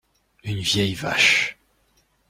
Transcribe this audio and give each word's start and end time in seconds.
Une 0.43 0.57
vieille 0.61 0.95
vache. 0.95 1.59